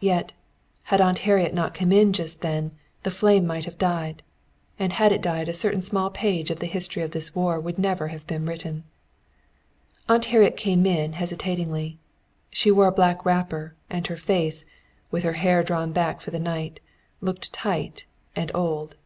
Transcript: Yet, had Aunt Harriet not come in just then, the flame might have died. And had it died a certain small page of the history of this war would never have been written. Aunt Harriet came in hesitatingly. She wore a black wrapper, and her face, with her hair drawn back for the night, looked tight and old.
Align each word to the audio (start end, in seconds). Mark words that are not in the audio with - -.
Yet, 0.00 0.34
had 0.82 1.00
Aunt 1.00 1.20
Harriet 1.20 1.54
not 1.54 1.72
come 1.72 1.92
in 1.92 2.12
just 2.12 2.42
then, 2.42 2.72
the 3.04 3.10
flame 3.10 3.46
might 3.46 3.64
have 3.64 3.78
died. 3.78 4.22
And 4.78 4.92
had 4.92 5.12
it 5.12 5.22
died 5.22 5.48
a 5.48 5.54
certain 5.54 5.80
small 5.80 6.10
page 6.10 6.50
of 6.50 6.58
the 6.60 6.66
history 6.66 7.02
of 7.02 7.12
this 7.12 7.34
war 7.34 7.58
would 7.58 7.78
never 7.78 8.08
have 8.08 8.26
been 8.26 8.44
written. 8.44 8.84
Aunt 10.10 10.26
Harriet 10.26 10.58
came 10.58 10.84
in 10.84 11.14
hesitatingly. 11.14 11.96
She 12.50 12.70
wore 12.70 12.88
a 12.88 12.92
black 12.92 13.24
wrapper, 13.24 13.74
and 13.88 14.06
her 14.08 14.18
face, 14.18 14.66
with 15.10 15.22
her 15.22 15.32
hair 15.40 15.62
drawn 15.62 15.90
back 15.90 16.20
for 16.20 16.30
the 16.32 16.38
night, 16.38 16.78
looked 17.22 17.50
tight 17.54 18.04
and 18.36 18.50
old. 18.54 18.96